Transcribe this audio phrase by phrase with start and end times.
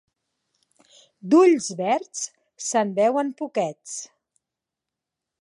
[1.33, 2.23] D'ulls verds
[2.71, 3.95] se'n veuen poquets.